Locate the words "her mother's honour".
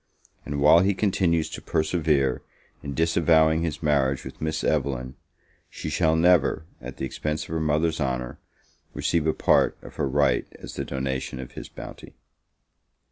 7.49-8.39